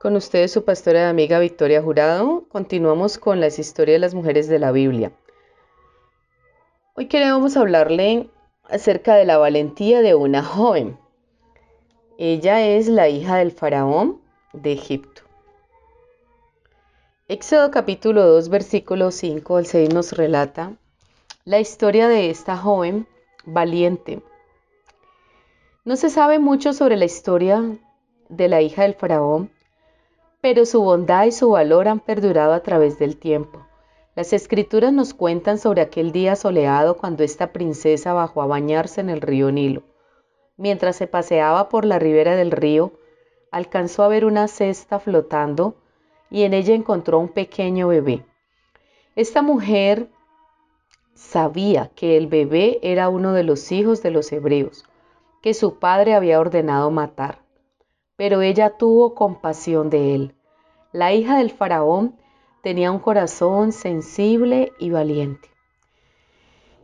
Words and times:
Con 0.00 0.16
ustedes 0.16 0.50
su 0.50 0.64
pastora 0.64 1.00
y 1.00 1.04
amiga 1.10 1.38
Victoria 1.38 1.82
Jurado. 1.82 2.46
Continuamos 2.48 3.18
con 3.18 3.38
las 3.38 3.58
historias 3.58 3.96
de 3.96 3.98
las 3.98 4.14
mujeres 4.14 4.48
de 4.48 4.58
la 4.58 4.72
Biblia. 4.72 5.12
Hoy 6.94 7.04
queremos 7.04 7.58
hablarle 7.58 8.30
acerca 8.64 9.14
de 9.14 9.26
la 9.26 9.36
valentía 9.36 10.00
de 10.00 10.14
una 10.14 10.42
joven. 10.42 10.98
Ella 12.16 12.66
es 12.66 12.88
la 12.88 13.10
hija 13.10 13.36
del 13.36 13.52
faraón 13.52 14.22
de 14.54 14.72
Egipto. 14.72 15.20
Éxodo 17.28 17.70
capítulo 17.70 18.24
2 18.24 18.48
versículo 18.48 19.10
5 19.10 19.56
al 19.58 19.66
6 19.66 19.92
nos 19.92 20.12
relata 20.12 20.72
la 21.44 21.60
historia 21.60 22.08
de 22.08 22.30
esta 22.30 22.56
joven 22.56 23.06
valiente. 23.44 24.22
No 25.84 25.96
se 25.96 26.08
sabe 26.08 26.38
mucho 26.38 26.72
sobre 26.72 26.96
la 26.96 27.04
historia 27.04 27.62
de 28.30 28.48
la 28.48 28.62
hija 28.62 28.84
del 28.84 28.94
faraón, 28.94 29.50
pero 30.40 30.64
su 30.64 30.82
bondad 30.82 31.26
y 31.26 31.32
su 31.32 31.50
valor 31.50 31.88
han 31.88 32.00
perdurado 32.00 32.52
a 32.52 32.62
través 32.62 32.98
del 32.98 33.16
tiempo. 33.16 33.66
Las 34.16 34.32
escrituras 34.32 34.92
nos 34.92 35.14
cuentan 35.14 35.58
sobre 35.58 35.82
aquel 35.82 36.12
día 36.12 36.34
soleado 36.34 36.96
cuando 36.96 37.22
esta 37.22 37.52
princesa 37.52 38.12
bajó 38.12 38.42
a 38.42 38.46
bañarse 38.46 39.00
en 39.00 39.10
el 39.10 39.20
río 39.20 39.52
Nilo. 39.52 39.82
Mientras 40.56 40.96
se 40.96 41.06
paseaba 41.06 41.68
por 41.68 41.84
la 41.84 41.98
ribera 41.98 42.36
del 42.36 42.50
río, 42.50 42.92
alcanzó 43.50 44.02
a 44.02 44.08
ver 44.08 44.24
una 44.24 44.48
cesta 44.48 44.98
flotando 44.98 45.76
y 46.30 46.42
en 46.42 46.54
ella 46.54 46.74
encontró 46.74 47.18
un 47.18 47.28
pequeño 47.28 47.88
bebé. 47.88 48.24
Esta 49.16 49.42
mujer 49.42 50.08
sabía 51.14 51.90
que 51.94 52.16
el 52.16 52.26
bebé 52.26 52.78
era 52.82 53.08
uno 53.08 53.32
de 53.32 53.44
los 53.44 53.72
hijos 53.72 54.02
de 54.02 54.10
los 54.10 54.32
hebreos, 54.32 54.84
que 55.42 55.54
su 55.54 55.78
padre 55.78 56.14
había 56.14 56.40
ordenado 56.40 56.90
matar 56.90 57.49
pero 58.20 58.42
ella 58.42 58.76
tuvo 58.76 59.14
compasión 59.14 59.88
de 59.88 60.14
él. 60.14 60.34
La 60.92 61.14
hija 61.14 61.38
del 61.38 61.50
faraón 61.50 62.20
tenía 62.62 62.92
un 62.92 62.98
corazón 62.98 63.72
sensible 63.72 64.74
y 64.78 64.90
valiente. 64.90 65.48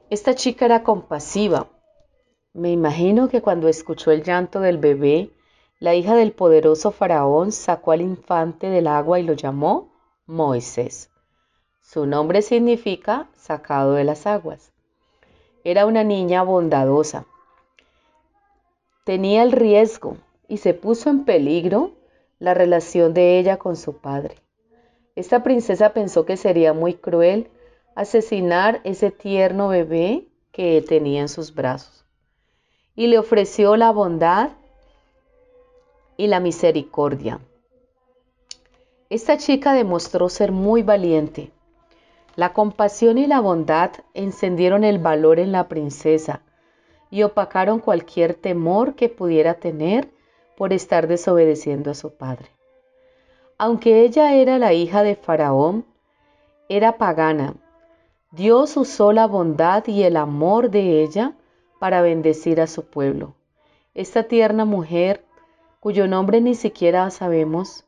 Esta 0.08 0.34
chica 0.34 0.64
era 0.64 0.82
compasiva. 0.82 1.68
Me 2.54 2.70
imagino 2.70 3.28
que 3.28 3.42
cuando 3.42 3.68
escuchó 3.68 4.12
el 4.12 4.22
llanto 4.22 4.60
del 4.60 4.78
bebé, 4.78 5.30
la 5.78 5.94
hija 5.94 6.14
del 6.14 6.32
poderoso 6.32 6.90
faraón 6.90 7.52
sacó 7.52 7.92
al 7.92 8.00
infante 8.00 8.70
del 8.70 8.86
agua 8.86 9.20
y 9.20 9.22
lo 9.22 9.34
llamó 9.34 9.92
Moisés. 10.24 11.10
Su 11.82 12.06
nombre 12.06 12.40
significa 12.40 13.28
sacado 13.34 13.92
de 13.92 14.04
las 14.04 14.26
aguas. 14.26 14.72
Era 15.64 15.84
una 15.84 16.02
niña 16.02 16.42
bondadosa. 16.42 17.26
Tenía 19.04 19.42
el 19.42 19.52
riesgo 19.52 20.16
y 20.48 20.58
se 20.58 20.74
puso 20.74 21.10
en 21.10 21.24
peligro 21.24 21.92
la 22.38 22.54
relación 22.54 23.14
de 23.14 23.38
ella 23.38 23.56
con 23.56 23.76
su 23.76 23.98
padre. 23.98 24.36
Esta 25.14 25.42
princesa 25.42 25.92
pensó 25.92 26.26
que 26.26 26.36
sería 26.36 26.72
muy 26.72 26.94
cruel 26.94 27.48
asesinar 27.94 28.80
ese 28.84 29.10
tierno 29.10 29.68
bebé 29.68 30.28
que 30.52 30.84
tenía 30.86 31.22
en 31.22 31.28
sus 31.28 31.54
brazos 31.54 32.04
y 32.94 33.06
le 33.06 33.18
ofreció 33.18 33.76
la 33.76 33.90
bondad 33.90 34.50
y 36.16 36.26
la 36.26 36.40
misericordia. 36.40 37.40
Esta 39.08 39.36
chica 39.36 39.72
demostró 39.74 40.28
ser 40.28 40.50
muy 40.50 40.82
valiente. 40.82 41.52
La 42.34 42.52
compasión 42.52 43.18
y 43.18 43.26
la 43.26 43.40
bondad 43.40 43.92
encendieron 44.14 44.82
el 44.82 44.98
valor 44.98 45.38
en 45.38 45.52
la 45.52 45.68
princesa 45.68 46.42
y 47.10 47.22
opacaron 47.22 47.78
cualquier 47.78 48.34
temor 48.34 48.94
que 48.94 49.08
pudiera 49.08 49.54
tener 49.54 50.10
por 50.56 50.72
estar 50.72 51.06
desobedeciendo 51.06 51.90
a 51.90 51.94
su 51.94 52.14
padre. 52.14 52.50
Aunque 53.58 54.02
ella 54.02 54.34
era 54.34 54.58
la 54.58 54.72
hija 54.72 55.02
de 55.02 55.16
Faraón, 55.16 55.86
era 56.68 56.98
pagana. 56.98 57.54
Dios 58.32 58.76
usó 58.76 59.12
la 59.12 59.26
bondad 59.26 59.86
y 59.86 60.02
el 60.02 60.16
amor 60.16 60.70
de 60.70 61.02
ella 61.02 61.34
para 61.78 62.02
bendecir 62.02 62.60
a 62.60 62.66
su 62.66 62.84
pueblo. 62.86 63.34
Esta 63.94 64.24
tierna 64.24 64.64
mujer, 64.64 65.24
cuyo 65.80 66.06
nombre 66.06 66.40
ni 66.40 66.54
siquiera 66.54 67.08
sabemos, 67.10 67.84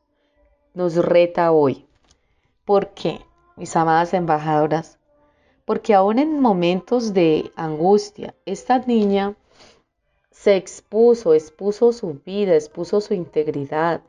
nos 0.74 0.96
reta 0.96 1.52
hoy. 1.52 1.86
¿Por 2.64 2.90
qué, 2.90 3.20
mis 3.56 3.74
amadas 3.76 4.14
embajadoras? 4.14 4.98
Porque 5.64 5.94
aún 5.94 6.18
en 6.18 6.40
momentos 6.40 7.12
de 7.12 7.50
angustia, 7.56 8.34
esta 8.46 8.78
niña 8.78 9.34
se 10.41 10.54
expuso, 10.54 11.34
expuso 11.34 11.93
su 11.93 12.21
vida, 12.25 12.54
expuso 12.54 13.00
su 13.00 13.12
integridad. 13.12 14.03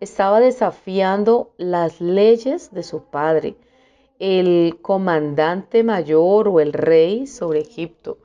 Estaba 0.00 0.40
desafiando 0.40 1.52
las 1.56 2.00
leyes 2.00 2.72
de 2.72 2.82
su 2.82 3.04
padre, 3.04 3.54
el 4.18 4.80
comandante 4.82 5.84
mayor 5.84 6.48
o 6.48 6.58
el 6.58 6.72
rey 6.72 7.28
sobre 7.28 7.60
Egipto. 7.60 8.18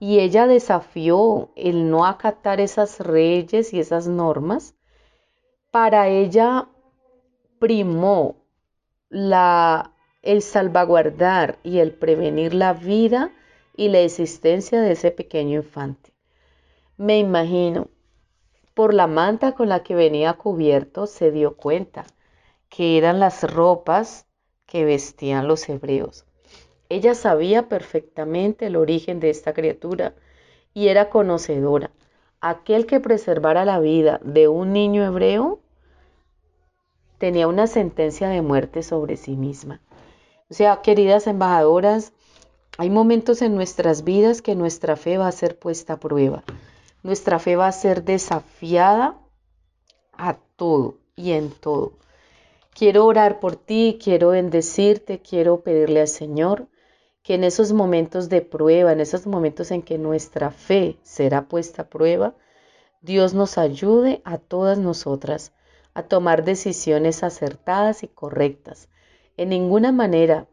Y 0.00 0.18
ella 0.18 0.46
desafió 0.46 1.48
el 1.56 1.88
no 1.88 2.04
acatar 2.04 2.60
esas 2.60 3.00
leyes 3.00 3.72
y 3.72 3.80
esas 3.80 4.06
normas. 4.06 4.74
Para 5.70 6.08
ella 6.08 6.68
primó 7.58 8.36
la, 9.08 9.94
el 10.20 10.42
salvaguardar 10.42 11.58
y 11.62 11.78
el 11.78 11.94
prevenir 11.94 12.52
la 12.52 12.74
vida 12.74 13.32
y 13.78 13.88
la 13.88 14.00
existencia 14.00 14.82
de 14.82 14.92
ese 14.92 15.10
pequeño 15.10 15.56
infante. 15.56 16.11
Me 17.02 17.18
imagino, 17.18 17.88
por 18.74 18.94
la 18.94 19.08
manta 19.08 19.56
con 19.56 19.68
la 19.68 19.82
que 19.82 19.96
venía 19.96 20.34
cubierto, 20.34 21.08
se 21.08 21.32
dio 21.32 21.56
cuenta 21.56 22.04
que 22.68 22.96
eran 22.96 23.18
las 23.18 23.42
ropas 23.42 24.28
que 24.66 24.84
vestían 24.84 25.48
los 25.48 25.68
hebreos. 25.68 26.24
Ella 26.88 27.16
sabía 27.16 27.68
perfectamente 27.68 28.66
el 28.66 28.76
origen 28.76 29.18
de 29.18 29.30
esta 29.30 29.52
criatura 29.52 30.14
y 30.74 30.86
era 30.86 31.10
conocedora. 31.10 31.90
Aquel 32.40 32.86
que 32.86 33.00
preservara 33.00 33.64
la 33.64 33.80
vida 33.80 34.20
de 34.22 34.46
un 34.46 34.72
niño 34.72 35.04
hebreo 35.04 35.58
tenía 37.18 37.48
una 37.48 37.66
sentencia 37.66 38.28
de 38.28 38.42
muerte 38.42 38.84
sobre 38.84 39.16
sí 39.16 39.34
misma. 39.34 39.80
O 40.48 40.54
sea, 40.54 40.82
queridas 40.82 41.26
embajadoras, 41.26 42.12
hay 42.78 42.90
momentos 42.90 43.42
en 43.42 43.56
nuestras 43.56 44.04
vidas 44.04 44.40
que 44.40 44.54
nuestra 44.54 44.94
fe 44.94 45.18
va 45.18 45.26
a 45.26 45.32
ser 45.32 45.58
puesta 45.58 45.94
a 45.94 45.98
prueba. 45.98 46.44
Nuestra 47.02 47.38
fe 47.38 47.56
va 47.56 47.66
a 47.66 47.72
ser 47.72 48.04
desafiada 48.04 49.18
a 50.12 50.38
todo 50.56 50.98
y 51.16 51.32
en 51.32 51.50
todo. 51.50 51.94
Quiero 52.74 53.06
orar 53.06 53.40
por 53.40 53.56
ti, 53.56 53.98
quiero 54.02 54.30
bendecirte, 54.30 55.20
quiero 55.20 55.60
pedirle 55.60 56.00
al 56.00 56.08
Señor 56.08 56.68
que 57.22 57.34
en 57.34 57.44
esos 57.44 57.72
momentos 57.72 58.28
de 58.28 58.40
prueba, 58.40 58.92
en 58.92 59.00
esos 59.00 59.26
momentos 59.26 59.70
en 59.70 59.82
que 59.82 59.98
nuestra 59.98 60.50
fe 60.50 60.98
será 61.02 61.48
puesta 61.48 61.82
a 61.82 61.88
prueba, 61.88 62.34
Dios 63.00 63.34
nos 63.34 63.58
ayude 63.58 64.22
a 64.24 64.38
todas 64.38 64.78
nosotras 64.78 65.52
a 65.94 66.04
tomar 66.04 66.44
decisiones 66.44 67.22
acertadas 67.22 68.02
y 68.02 68.08
correctas. 68.08 68.88
En 69.36 69.50
ninguna 69.50 69.92
manera 69.92 70.46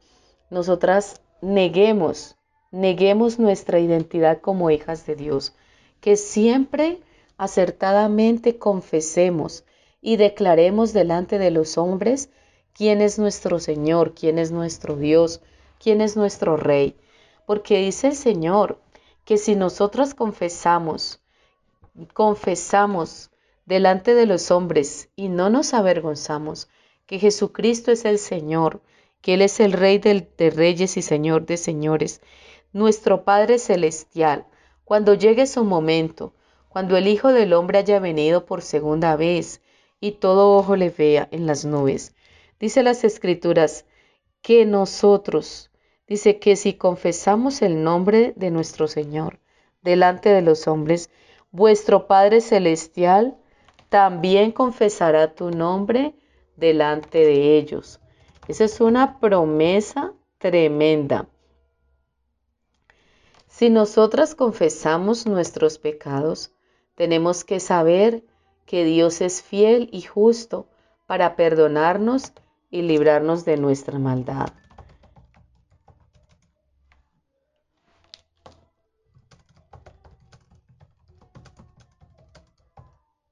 nosotras 0.50 1.22
neguemos, 1.42 2.36
neguemos 2.72 3.40
nuestra 3.40 3.80
identidad 3.80 4.42
como 4.42 4.72
hijas 4.72 5.06
de 5.06 5.16
Dios 5.16 5.56
que 6.02 6.16
siempre 6.16 7.00
acertadamente 7.38 8.58
confesemos 8.58 9.64
y 10.02 10.18
declaremos 10.18 10.94
delante 10.94 11.40
de 11.40 11.52
los 11.52 11.78
hombres 11.78 12.30
quién 12.74 13.02
es 13.02 13.20
nuestro 13.20 13.60
Señor, 13.60 14.14
quién 14.14 14.40
es 14.40 14.52
nuestro 14.52 14.96
Dios, 14.96 15.42
quién 15.80 16.02
es 16.02 16.16
nuestro 16.16 16.58
Rey. 16.58 16.96
Porque 17.46 17.80
dice 17.80 18.08
el 18.08 18.16
Señor 18.16 18.80
que 19.26 19.38
si 19.38 19.56
nosotros 19.56 20.14
confesamos, 20.14 21.22
confesamos 22.14 23.30
delante 23.66 24.16
de 24.16 24.26
los 24.26 24.52
hombres 24.52 25.10
y 25.16 25.30
no 25.30 25.50
nos 25.50 25.74
avergonzamos 25.74 26.70
que 27.06 27.20
Jesucristo 27.20 27.92
es 27.92 28.06
el 28.06 28.20
Señor, 28.20 28.82
que 29.22 29.34
Él 29.34 29.42
es 29.42 29.60
el 29.60 29.74
Rey 29.74 29.98
de 30.00 30.50
reyes 30.50 30.98
y 30.98 31.02
Señor 31.02 31.46
de 31.46 31.58
señores, 31.58 32.22
nuestro 32.72 33.24
Padre 33.24 33.60
Celestial, 33.60 34.46
cuando 34.90 35.14
llegue 35.14 35.46
su 35.46 35.66
momento, 35.66 36.34
cuando 36.68 36.98
el 36.98 37.08
Hijo 37.08 37.32
del 37.32 37.54
Hombre 37.54 37.78
haya 37.78 38.00
venido 38.00 38.48
por 38.48 38.64
segunda 38.64 39.16
vez 39.16 39.62
y 40.00 40.14
todo 40.14 40.58
ojo 40.58 40.76
le 40.76 40.90
vea 40.90 41.28
en 41.30 41.46
las 41.46 41.64
nubes. 41.64 42.16
Dice 42.60 42.82
las 42.82 43.04
escrituras 43.04 43.86
que 44.42 44.66
nosotros, 44.66 45.70
dice 46.08 46.40
que 46.40 46.56
si 46.56 46.74
confesamos 46.74 47.62
el 47.62 47.84
nombre 47.84 48.34
de 48.36 48.50
nuestro 48.50 48.88
Señor 48.88 49.40
delante 49.84 50.30
de 50.30 50.42
los 50.42 50.68
hombres, 50.68 51.12
vuestro 51.52 52.08
Padre 52.08 52.42
Celestial 52.42 53.38
también 53.90 54.52
confesará 54.52 55.36
tu 55.36 55.52
nombre 55.52 56.16
delante 56.56 57.20
de 57.20 57.60
ellos. 57.60 58.00
Esa 58.48 58.64
es 58.64 58.82
una 58.82 59.20
promesa 59.20 60.14
tremenda. 60.40 61.28
Si 63.50 63.70
nosotras 63.70 64.36
confesamos 64.36 65.26
nuestros 65.26 65.80
pecados, 65.80 66.54
tenemos 66.96 67.44
que 67.44 67.60
saber 67.60 68.24
que 68.66 68.86
Dios 68.86 69.20
es 69.20 69.42
fiel 69.42 69.90
y 69.92 70.04
justo 70.04 70.68
para 71.08 71.36
perdonarnos 71.36 72.32
y 72.70 72.84
librarnos 72.84 73.44
de 73.44 73.58
nuestra 73.58 74.00
maldad. 74.00 74.48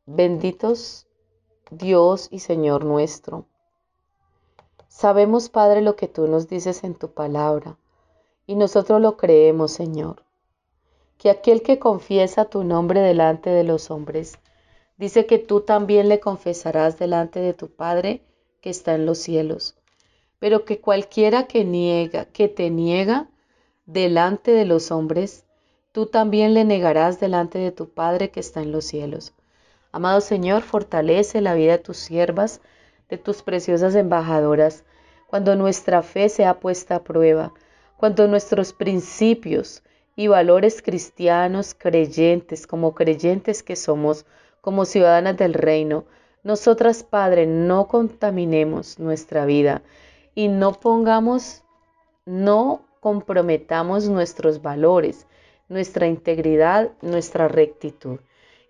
Benditos 0.06 1.08
Dios 1.70 2.28
y 2.32 2.40
Señor 2.40 2.84
nuestro. 2.84 3.46
Sabemos, 4.88 5.50
Padre, 5.50 5.82
lo 5.82 5.96
que 5.96 6.08
tú 6.08 6.28
nos 6.28 6.48
dices 6.48 6.84
en 6.84 6.96
tu 6.96 7.14
palabra, 7.14 7.78
y 8.48 8.56
nosotros 8.56 9.02
lo 9.02 9.18
creemos, 9.18 9.74
Señor. 9.74 10.24
Que 11.18 11.30
aquel 11.30 11.62
que 11.62 11.78
confiesa 11.78 12.46
tu 12.46 12.64
nombre 12.64 13.02
delante 13.02 13.50
de 13.50 13.64
los 13.64 13.92
hombres, 13.92 14.40
dice 14.98 15.26
que 15.26 15.38
tú 15.38 15.62
también 15.62 16.08
le 16.08 16.22
confesarás 16.22 16.98
delante 16.98 17.42
de 17.42 17.54
tu 17.54 17.70
Padre 17.70 18.22
que 18.62 18.70
está 18.70 18.96
en 18.96 19.06
los 19.06 19.20
cielos. 19.20 19.76
Pero 20.40 20.66
que 20.66 20.80
cualquiera 20.80 21.46
que 21.48 21.66
niega, 21.66 22.26
que 22.26 22.48
te 22.48 22.70
niega 22.70 23.30
delante 23.86 24.52
de 24.52 24.66
los 24.66 24.92
hombres, 24.92 25.46
tú 25.92 26.06
también 26.06 26.54
le 26.54 26.64
negarás 26.64 27.20
delante 27.20 27.58
de 27.60 27.72
tu 27.72 27.90
Padre 27.90 28.32
que 28.32 28.40
está 28.40 28.62
en 28.62 28.72
los 28.72 28.86
cielos. 28.86 29.34
Amado 29.92 30.22
Señor, 30.22 30.62
fortalece 30.62 31.42
la 31.42 31.54
vida 31.54 31.74
de 31.74 31.80
tus 31.80 31.98
siervas, 31.98 32.62
de 33.10 33.18
tus 33.18 33.42
preciosas 33.42 33.96
embajadoras, 33.96 34.84
cuando 35.28 35.56
nuestra 35.56 36.04
fe 36.04 36.30
sea 36.30 36.60
puesta 36.60 36.98
a 36.98 37.04
prueba, 37.04 37.54
cuando 37.98 38.28
nuestros 38.28 38.74
principios 38.74 39.84
y 40.16 40.28
valores 40.28 40.82
cristianos, 40.82 41.76
creyentes, 41.78 42.66
como 42.68 42.96
creyentes 42.96 43.64
que 43.64 43.76
somos, 43.76 44.26
como 44.62 44.86
ciudadanas 44.86 45.38
del 45.38 45.54
reino, 45.54 46.06
nosotras, 46.44 47.04
Padre, 47.04 47.46
no 47.46 47.88
contaminemos 47.88 49.00
nuestra 49.00 49.46
vida 49.46 49.82
y 50.36 50.48
no 50.48 50.74
pongamos, 50.74 51.64
no 52.26 52.86
comprometamos 53.02 54.08
nuestros 54.08 54.62
valores, 54.62 55.28
nuestra 55.68 56.08
integridad, 56.08 56.92
nuestra 57.02 57.48
rectitud 57.48 58.20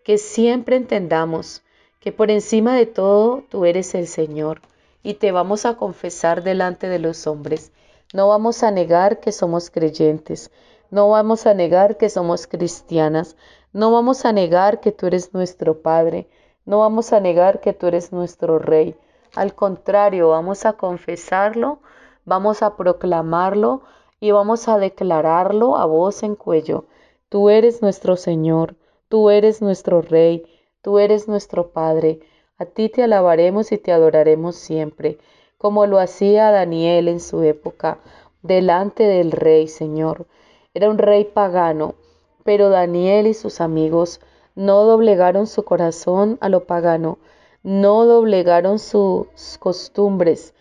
que 0.07 0.17
siempre 0.17 0.77
entendamos 0.77 1.63
que 1.99 2.13
por 2.13 2.31
encima 2.31 2.77
de 2.77 2.85
todo 2.85 3.43
tú 3.49 3.65
eres 3.65 3.93
el 3.93 4.07
Señor 4.07 4.61
y 5.03 5.15
te 5.15 5.33
vamos 5.33 5.65
a 5.65 5.75
confesar 5.75 6.43
delante 6.43 6.87
de 6.87 6.97
los 6.97 7.27
hombres. 7.27 7.73
No 8.13 8.27
vamos 8.27 8.63
a 8.63 8.71
negar 8.71 9.19
que 9.19 9.31
somos 9.31 9.69
creyentes, 9.69 10.51
no 10.91 11.09
vamos 11.09 11.45
a 11.45 11.53
negar 11.53 11.97
que 11.97 12.09
somos 12.09 12.47
cristianas, 12.47 13.35
no 13.73 13.91
vamos 13.91 14.25
a 14.25 14.31
negar 14.31 14.79
que 14.79 14.91
tú 14.91 15.07
eres 15.07 15.33
nuestro 15.33 15.81
Padre, 15.81 16.27
no 16.65 16.79
vamos 16.79 17.13
a 17.13 17.19
negar 17.19 17.59
que 17.59 17.73
tú 17.73 17.87
eres 17.87 18.11
nuestro 18.11 18.59
Rey. 18.59 18.95
Al 19.35 19.53
contrario, 19.53 20.29
vamos 20.29 20.65
a 20.65 20.73
confesarlo, 20.73 21.79
vamos 22.25 22.61
a 22.61 22.75
proclamarlo 22.75 23.81
y 24.19 24.31
vamos 24.31 24.67
a 24.67 24.77
declararlo 24.77 25.77
a 25.77 25.85
voz 25.85 26.23
en 26.23 26.35
cuello. 26.35 26.85
Tú 27.29 27.49
eres 27.49 27.81
nuestro 27.81 28.15
Señor. 28.15 28.75
Tú 29.09 29.29
eres 29.29 29.61
nuestro 29.61 30.01
Rey, 30.01 30.43
tú 30.81 30.99
eres 30.99 31.29
nuestro 31.29 31.69
Padre. 31.71 32.19
A 32.57 32.65
ti 32.65 32.89
te 32.89 33.03
alabaremos 33.03 33.71
y 33.71 33.77
te 33.77 33.93
adoraremos 33.93 34.57
siempre, 34.57 35.17
como 35.57 35.85
lo 35.85 35.99
hacía 35.99 36.51
Daniel 36.51 37.07
en 37.07 37.19
su 37.19 37.43
época, 37.43 37.99
delante 38.41 39.03
del 39.03 39.31
Rey, 39.31 39.67
Señor. 39.67 40.27
Era 40.73 40.89
un 40.89 40.97
rey 40.97 41.25
pagano, 41.25 41.95
pero 42.43 42.69
Daniel 42.69 43.27
y 43.27 43.33
sus 43.33 43.61
amigos 43.61 44.19
no 44.55 44.83
doblegaron 44.83 45.47
su 45.47 45.63
corazón 45.63 46.37
a 46.41 46.49
lo 46.49 46.65
pagano, 46.65 47.17
no 47.63 48.05
doblegaron 48.05 48.79
sus 48.79 49.57
costumbres 49.59 50.53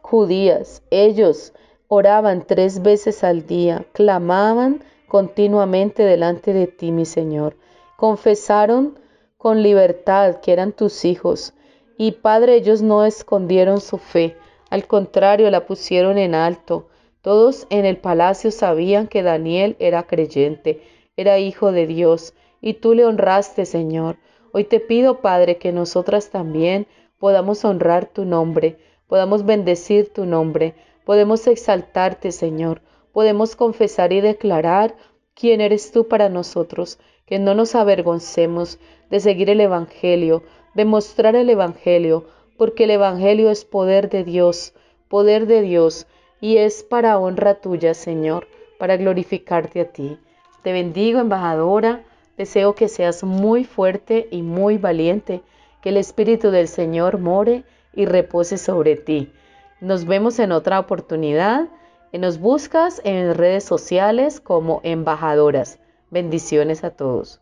judías. 0.00 0.82
Ellos 0.90 1.52
oraban 1.88 2.46
tres 2.46 2.82
veces 2.82 3.24
al 3.24 3.46
día, 3.46 3.84
clamaban 3.92 4.82
continuamente 5.08 6.02
delante 6.02 6.52
de 6.52 6.66
ti, 6.66 6.92
mi 6.92 7.04
Señor 7.04 7.56
confesaron 8.00 8.98
con 9.36 9.62
libertad 9.62 10.36
que 10.36 10.54
eran 10.54 10.72
tus 10.72 11.04
hijos. 11.04 11.52
Y 12.02 12.12
Padre, 12.12 12.54
ellos 12.54 12.80
no 12.80 13.04
escondieron 13.04 13.78
su 13.82 13.98
fe, 13.98 14.34
al 14.70 14.86
contrario, 14.86 15.50
la 15.50 15.66
pusieron 15.66 16.16
en 16.16 16.34
alto. 16.34 16.88
Todos 17.20 17.66
en 17.68 17.84
el 17.84 17.98
palacio 17.98 18.50
sabían 18.52 19.06
que 19.06 19.22
Daniel 19.22 19.76
era 19.78 20.04
creyente, 20.04 20.80
era 21.18 21.38
hijo 21.38 21.72
de 21.72 21.86
Dios, 21.86 22.32
y 22.62 22.72
tú 22.72 22.94
le 22.94 23.04
honraste, 23.04 23.66
Señor. 23.66 24.16
Hoy 24.52 24.64
te 24.64 24.80
pido, 24.80 25.20
Padre, 25.20 25.58
que 25.58 25.72
nosotras 25.72 26.30
también 26.30 26.86
podamos 27.18 27.66
honrar 27.66 28.06
tu 28.06 28.24
nombre, 28.24 28.78
podamos 29.06 29.44
bendecir 29.44 30.10
tu 30.10 30.24
nombre, 30.24 30.74
podemos 31.04 31.46
exaltarte, 31.46 32.32
Señor, 32.32 32.80
podemos 33.12 33.56
confesar 33.56 34.14
y 34.14 34.22
declarar 34.22 34.96
quién 35.40 35.62
eres 35.62 35.90
tú 35.90 36.06
para 36.06 36.28
nosotros, 36.28 36.98
que 37.24 37.38
no 37.38 37.54
nos 37.54 37.74
avergoncemos 37.74 38.78
de 39.08 39.20
seguir 39.20 39.48
el 39.48 39.62
Evangelio, 39.62 40.42
de 40.74 40.84
mostrar 40.84 41.34
el 41.34 41.48
Evangelio, 41.48 42.26
porque 42.58 42.84
el 42.84 42.90
Evangelio 42.90 43.50
es 43.50 43.64
poder 43.64 44.10
de 44.10 44.22
Dios, 44.22 44.74
poder 45.08 45.46
de 45.46 45.62
Dios, 45.62 46.06
y 46.42 46.58
es 46.58 46.82
para 46.82 47.18
honra 47.18 47.54
tuya, 47.54 47.94
Señor, 47.94 48.48
para 48.78 48.98
glorificarte 48.98 49.80
a 49.80 49.86
ti. 49.86 50.18
Te 50.62 50.72
bendigo, 50.72 51.20
embajadora, 51.20 52.04
deseo 52.36 52.74
que 52.74 52.88
seas 52.88 53.24
muy 53.24 53.64
fuerte 53.64 54.28
y 54.30 54.42
muy 54.42 54.76
valiente, 54.76 55.40
que 55.80 55.88
el 55.88 55.96
Espíritu 55.96 56.50
del 56.50 56.68
Señor 56.68 57.18
more 57.18 57.64
y 57.94 58.04
repose 58.04 58.58
sobre 58.58 58.96
ti. 58.96 59.32
Nos 59.80 60.04
vemos 60.04 60.38
en 60.38 60.52
otra 60.52 60.78
oportunidad. 60.78 61.68
Nos 62.12 62.40
buscas 62.40 63.00
en 63.04 63.34
redes 63.34 63.64
sociales 63.64 64.40
como 64.40 64.80
embajadoras. 64.82 65.78
Bendiciones 66.10 66.82
a 66.82 66.90
todos. 66.90 67.40